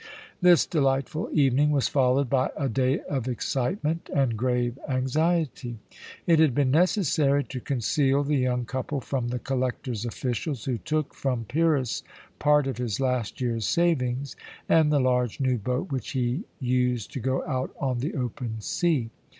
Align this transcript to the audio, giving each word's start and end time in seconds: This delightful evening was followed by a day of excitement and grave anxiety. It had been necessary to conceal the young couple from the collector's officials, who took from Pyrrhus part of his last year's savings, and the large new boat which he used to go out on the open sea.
This 0.41 0.65
delightful 0.65 1.29
evening 1.31 1.69
was 1.69 1.87
followed 1.87 2.27
by 2.27 2.49
a 2.57 2.67
day 2.67 3.01
of 3.01 3.27
excitement 3.27 4.09
and 4.11 4.35
grave 4.35 4.79
anxiety. 4.89 5.77
It 6.25 6.39
had 6.39 6.55
been 6.55 6.71
necessary 6.71 7.43
to 7.43 7.59
conceal 7.59 8.23
the 8.23 8.35
young 8.37 8.65
couple 8.65 8.99
from 8.99 9.27
the 9.27 9.37
collector's 9.37 10.03
officials, 10.03 10.65
who 10.65 10.79
took 10.79 11.13
from 11.13 11.45
Pyrrhus 11.45 12.01
part 12.39 12.65
of 12.65 12.77
his 12.79 12.99
last 12.99 13.41
year's 13.41 13.67
savings, 13.67 14.35
and 14.67 14.91
the 14.91 14.99
large 14.99 15.39
new 15.39 15.59
boat 15.59 15.91
which 15.91 16.13
he 16.13 16.45
used 16.59 17.13
to 17.13 17.19
go 17.19 17.45
out 17.45 17.69
on 17.79 17.99
the 17.99 18.15
open 18.15 18.59
sea. 18.59 19.11